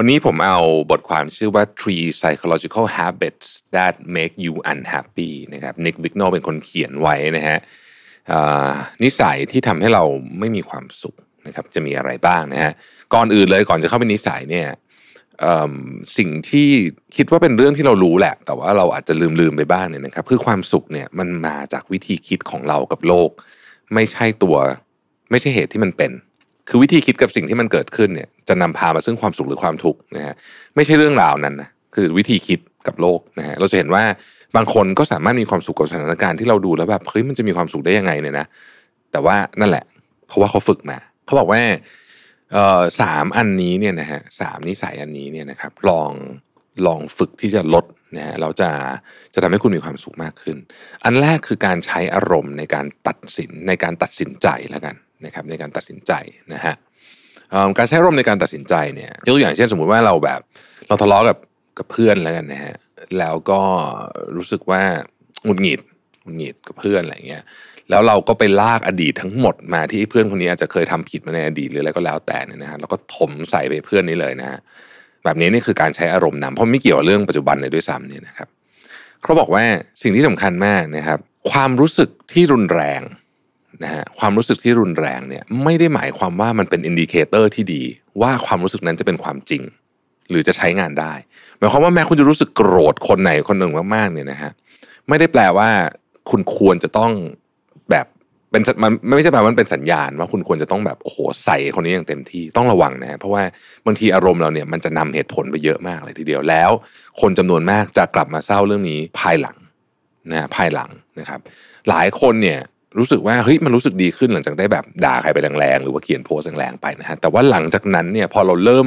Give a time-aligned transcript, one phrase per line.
[0.00, 0.58] วันนี้ผมเอา
[0.90, 7.58] บทความชื่อว่า three psychological habits that make you unhappy นะครับ Nick Vigno เป็นคนเขียนไว้นะฮะ
[9.02, 10.04] นิสัยที่ทำให้เรา
[10.38, 11.16] ไม่มีความสุข
[11.46, 12.72] นะครับจะมีอะไรบ้างนะฮะ
[13.14, 14.68] ก่อนอื่นเลยก่อนจะเข้าไปนิสัยเนี่ย
[16.18, 16.68] สิ่งที่
[17.16, 23.30] คิดว่าเป็นเรื่องที่เรารู้แหละ แต่ว่าเราอาจจะลืมลืมไปบ้างเนี่ยนะครับ คือความสุขเนี่ยมันมาจากวิธีคิดของเรากับโลก
[23.94, 24.56] ไม่ใช่ตัว
[25.30, 26.10] ไม่ใช่เหตุที่มันเป็น
[26.68, 30.34] คือวิธีคิดกับสิ่งที่มันเกิดขึ้นเนี่ยจะนำพามาซึ่งความสุขหรือความทุกข์นะฮะ
[30.76, 34.02] ไม่ใช่เรื่องราวนั้นนะคือวิธีคิดกับโลกนะฮะเราจะเห็นว่า
[34.56, 38.46] บางคนก็สามารถมีความสุขกับสถานการณ์ที่เราดูแล้วแบบเฮ้ยมันจะมีความสุขได้ยังไงเนี่ยนะ
[39.12, 39.84] แต่ว่านั่นแหละ
[40.26, 41.60] เพราะว่าเขาฝึกมาเขาบอกว่า
[43.00, 46.10] สามอันนี้เนี่ยนะฮะสามนิสัยอันนี้เนี่ยนะครับ ลอง
[46.86, 47.84] ลองฝึกที่จะลด
[48.16, 48.70] นะฮะเราจะ
[49.34, 50.56] จะทำให้คุณมีความสุขมากขึ้น
[51.04, 56.12] อันแรกคือการใช้อารมณ์ในการตัดสินในการตัดสินใจแล้วกัน นะครับในการตัดสินใจ
[56.54, 56.74] นะฮะ
[57.78, 60.40] การใช้อารมณ์ในการตัดสินใจเนี่ยยกตัวอย่างเช่นสมมุติว่าเราแบบ
[60.88, 61.38] เราทะเลาะกับ
[61.78, 62.74] กับเพื่อนแล้วกันนะฮะ
[63.18, 63.60] แล้วก็
[64.36, 64.82] รู้สึกว่า
[65.44, 65.80] หงุดหงิด
[66.22, 67.42] หงุดหงิดกับเพื่อนอะไรเงี้ย
[67.90, 74.58] แล้วเราก็ไปลากอดีตทั้งหมดมาที่เพื่อนคนนี้อาจจะเคยทำผิดมาในอดีตหรืออะไรก็แล้วแต่เนี่ยนะฮะแล้วก็ถมใส่ไปเพื่อนนี้เลยนะฮะ
[75.24, 78.48] แบบนี้นี่คือการใช้อารมณ์นำเพราะไม่เกี่ยวกับเรื่องปัจจุบันเลยด้วยซ้ำเนี่ยนะครับ
[79.22, 79.64] เขาบอกว่า
[80.02, 81.18] สิ่งที่สำคัญมากนะครับ
[81.50, 83.00] ความรู้สึกที่รุนแรง
[83.84, 87.82] นะฮะความรู้สึกที่รุนแรงเนี่ยไม่ได้หมายความว่ามันเป็น indicator ที่ดี
[88.20, 89.62] ว่าความรู้สึกนั้นจะเป็นความจริง
[90.30, 91.12] หรือจะใช้งานได้
[91.58, 94.52] หมายความว่าแม้คุณจะรู้สึกโกรธคนไหนคนหนึ่งมากๆเนี่ยนะฮะ
[95.08, 95.68] ไม่ได้แปลว่า
[96.30, 97.12] คุณควรจะต้อง
[97.90, 98.06] แบบ
[98.50, 103.42] เป็นมันไม่ใช่แปลว่ามันเป็นสัญญาณว่าคุณควรจะต้องแบบโอ้โหใส่คนนี้อย่างเต็มที่ต้องระวังนะ เพราะว่า
[103.86, 106.70] บางทีอารมณ์เราเนี่ยมันจะนำเหตุผลไปเยอะมากเลยทีเดียวแล้ว
[107.20, 109.56] คนจำนวนมากจะกลับมาเศร้าเรื่องนี้ภายหลัง
[110.32, 111.40] นะภายหลังนะครับ
[111.88, 112.60] หลายคนเนี่ย
[112.98, 118.86] รู้สึกว่าเฮ้ยมันรู้สึกดีขึ้นหลังจากได้แบบด่าใครไปแรงๆหรือว่าเขียนโพสต์แรงๆไปนะฮะแต่ว่าหลังจากนั้นเนี่ยพอเราเริ่ม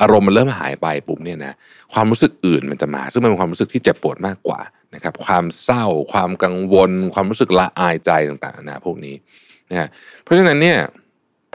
[0.00, 1.52] อารมณ์มันเริ่มหายไปปุ๊บเนี่ยนะ
[1.92, 4.60] ความรู้สึกอื่นมันจะมา ซึ่งมันเป็นความรู้สึกที่เจ็บปวดมากกว่า
[4.94, 9.14] นะครับความเศร้า ความกังวล ความรู้สึกละอายใจต่างๆนานาพวกนี้
[9.70, 9.88] นะฮะ
[10.22, 10.78] เพราะฉะนั้นเนี่ย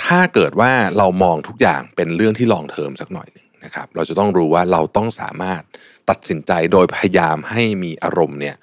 [0.04, 5.62] ถ้าเกิดว่าเรามองทุกอย่างเป็นเรื่องที่ลองเทอมสักหน่อยหนึ่งนะครับเราจะต้องรู้ว่าเราต้องสามารถ
[6.10, 8.56] ตัดสินใจโดยพยายามให้มีอารมณ์เนี่ย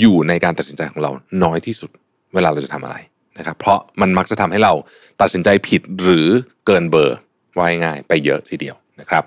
[0.00, 1.10] อยู่ในการตัดสินใจของเรา
[1.42, 1.90] น้อยที่สุด
[2.34, 2.96] เวลาเราจะทำอะไร
[3.38, 4.72] นะครับ เพราะมันมักจะทำให้เรา
[5.20, 6.26] ตัดสินใจผิดหรือ
[6.66, 7.18] เกินเบอร์
[7.54, 9.24] ไว้ง่ายไปเยอะทีเดียวนะครับ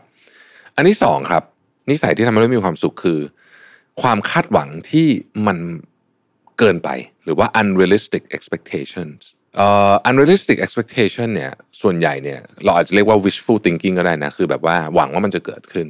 [0.75, 1.43] อันที่สองครับ
[1.89, 3.19] นิสัยที่ทำให้เรามีความสุขคือ
[4.01, 5.07] ความคาดหวังที่
[5.47, 5.57] มัน
[6.59, 6.89] เกินไป
[7.23, 9.19] หรือว่า unrealistic expectations
[9.57, 11.51] เอ่อ unrealistic expectation เนี่ย
[11.81, 15.87] ส่วนใหญ่เนี่ยเราอาจจะเรียกว่า wishful thinking ก็ได้นะ คือแบบว่าหวังว่ามันจะเกิดขึ้น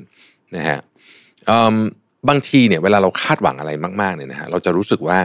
[0.56, 0.80] นะฮะ
[2.30, 5.20] บางทีเนี่ยเวลาเราคาดหวังอะไรมากๆเนี่ยนะฮะเราจะรู้สึกว่า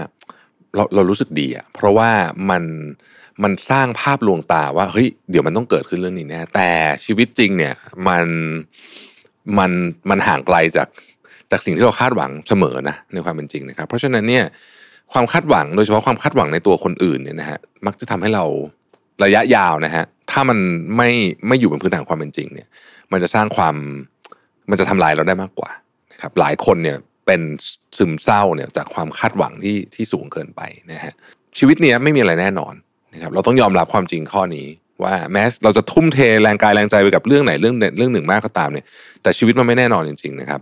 [0.77, 2.11] เราเรารู้สึกดีอะเพราะว่า
[2.51, 2.65] มัน
[3.43, 6.71] มันสร้างภาพลวงตาว่าเฮ้ยเดี๋ยวมันต้องเกิดขึ้นเรื่องนี้แน่แต่
[7.05, 7.75] ชีวิตจริงเนี่ย
[8.09, 8.27] มัน
[9.59, 9.71] มัน
[10.11, 10.89] มันห่างไกลจาก
[11.51, 14.45] จากสิ่งที่เราคาดหวังเสมอนะในความเป็นจริงนะครับ เพราะฉะนั้นเนี่ย
[15.13, 18.45] ความคาดหวังโดยเฉพาะความคาดหวังในตัวคนอื่นเนี่ยนะฮะมักจะทำให้เรา
[19.25, 20.59] ระยะยาวนะฮะถ้ามัน
[20.97, 21.11] ไม่
[21.47, 22.69] ไม่อยู่บนพื้นฐานความเป็นจริงเนี่ย
[23.13, 23.75] มันจะสร้างความ
[24.71, 25.71] มันจะทำลายเราได้มากกว่า
[26.13, 27.41] นะครับหลายคนเนี่ย เป็น
[27.99, 30.61] ซึมเศร้าเนี่ยจากความคาดหวังที่ที่สูงเกินไป
[30.93, 31.15] นะฮะ
[31.59, 32.75] ชีวิตเนี้ยไม่มีอะไรแน่นอน
[33.15, 34.67] นะครับเราต้องยอมรับความจริงข้อนี้
[35.05, 38.87] ว่าแม้เราจะทุ่มเทแรงกายแรงใจไปกับเรื่องไหนเรื่องเรื่องหนึ่งมากก็ตามเนี่ย
[39.23, 40.61] แต่ชีวิตมันไม่แน่นอนจริง ๆ นะครับ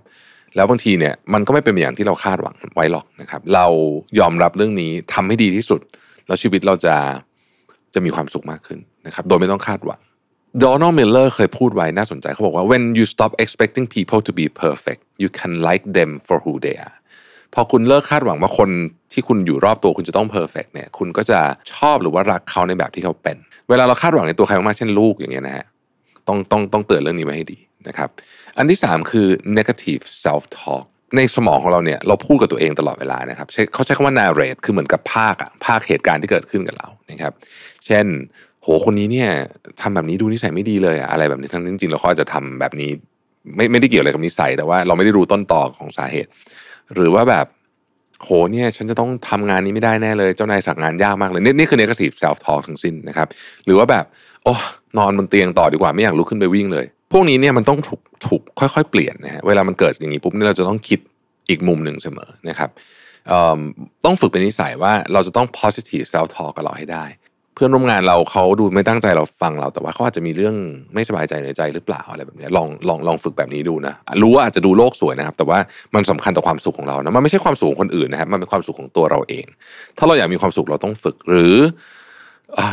[0.57, 3.67] แล้วบางทีเนี่ยมันก็ไม่เป็นอย่างที่เราคาดหวังไว้หรอกนะครับ เรา
[4.19, 5.81] ยอมรับเรื่องนี้ทำให้ดีที่สุด
[6.27, 6.97] แล้วชีวิตเราจะ
[7.95, 10.01] จะมีความสุขมากขึ้นนะครับ โดยไม่ต้องคาดหวัง
[10.59, 16.53] โดนัลด์มิลเลอร์เคยพูดไว้น่าสนใจเขาบอกว่า when you stop expecting people to be perfect you can like them for who
[16.65, 16.97] they are
[17.55, 18.71] พอคุณเลิกคาดหวังว่าคน
[19.13, 21.41] ที่คุณอยู่รอบตัวคุณจะต้อง perfect เนี่ยคุณก็จะ
[21.73, 23.37] ชอบหรือว่ารักเขาในแบบที่เขาเป็น
[23.69, 25.67] เวลาเราคาดหวังในตัวใครมากๆเช่นลูกอย่างเงี้ยนะฮะ
[26.29, 27.59] ต้องต้องต้องเตือนเรื่องนี้ไว้ให้ดี
[27.89, 28.09] นะครับ
[28.59, 29.27] อันที่สามคือ
[29.59, 30.85] negative self talk
[31.17, 37.33] ในสมองของเราเนี่ยเราพูดกับตัวเองตลอดเวลานะครับเขาใช้คำว่า narrate คือเหมือนกับภาคอะภาคเหตุการณ์ที่เกิดขึ้นกับเรานะครับ
[37.87, 38.07] เช่น
[38.63, 39.31] โหคนนี้เนี่ย
[39.81, 42.91] ทำแบบนี้ดูนิสัยไม่ดีเลยอะอะไรแบบนี้ทั้งจริงๆเราเขาอาจจะทำแบบนี้
[43.57, 46.31] ไม่ไม่ได้เกี่ยวอะไรกับนิสัยแต่ว่าเราไม่ได้รู้ต้นตอของสาเหตุ
[46.95, 47.47] หรือว่าแบบ
[48.23, 53.29] โหเนี่ยฉันจะต้องทำงานนี้ไม่ได้แน่เลยเจ้านายสั่งงานยากมากเลยนี่นี่คือ negative self talk ทั้งสิ้นนะครับ
[53.65, 54.05] หรือว่าแบบ
[54.45, 54.55] โอ้
[54.99, 60.99] นอนบนเตียงต่อดีกว่าไม่อยากลุกขึ้นไปวิ่งเลย พวกนี้เนี่ยมันต้องถูกถูกค่อยๆ เปลี่ยนนะฮะเวลามันเกิดอย่างนี้ปุ๊บนี่เราจะต้องคิด
[61.49, 62.71] อีกมุมหนึ่งเสมอนะครับ
[64.05, 67.05] ต้องฝึกเป็นนิสัยว่าเราจะต้อง positive self talk กับเราให้ได้
[67.63, 70.55] พื่อนร่วมงานเราเขาดูไม่ตั้งใจเราฟังเรา แต่ว่าเขาอาจจะมีเรื่อง
[70.95, 75.59] ไม่สบายใจในใจหรือเปล่าอะไรแบบนี้ลองลองลองฝึกแบบนี้ดูนะรู้ว่าอาจจะดูโลกสวยนะครับ แต่ว่า
[75.95, 79.45] มันสำคัญต่อความสุขของเรานะมันไม่ใช่ความสุขของคนอื่นนะครับ มันเป็นความสุขของตัวเราเอง
[79.99, 81.57] ถ้าเราอยากมีความสุขเราต้องฝึกหรือ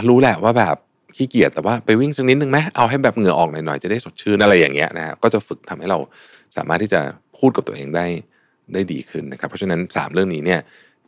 [0.10, 0.76] รู้แหละว่าแบบ
[1.16, 5.98] ขี้เกียจแต่ว่าไปวิ่งสักนิดนึงไหมเอาให้แบบเหงื่อออกหน่อยๆจะได้สดชื่นอะไรอย่างเงี้ยนะฮะก็จะฝึกทำให้เรา
[6.58, 7.02] สามารถที่จะ
[7.38, 8.06] พูดกับตัวเองได้
[8.74, 10.60] ได้ดีขึ้นนะครับ เพราะฉะนั้น 3 เรื่องนี้เนี่ย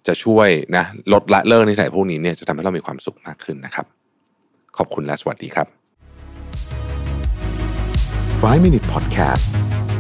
[0.08, 3.86] จะช่วยนะลดละเลิกนิสัยพวกนี้เนี่ยจะทำให้เรามีความสุขมากขึ้นนะครับ
[4.78, 5.68] ขอบคุณและสวัสดีครับ
[8.42, 9.46] 5 Minute Podcast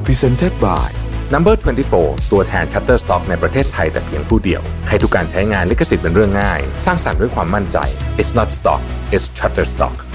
[0.06, 0.90] Presented by
[1.34, 1.56] Number
[1.94, 7.78] 24 ตัวแทน Shutterstock ในประเทศไทยแต่เพียงผู้เดียว ให้ทุกการใช้งานลิขสิทธิ์เป็นเรื่องง่าย สร้างสรรค์ด้วยความมั่นใจ
[8.20, 8.82] It's not stock
[9.16, 10.09] it's Shutterstock